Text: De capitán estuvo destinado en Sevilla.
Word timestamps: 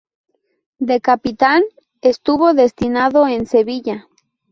De 0.79 0.99
capitán 0.99 1.61
estuvo 2.01 2.55
destinado 2.55 3.27
en 3.27 3.45
Sevilla. 3.45 4.07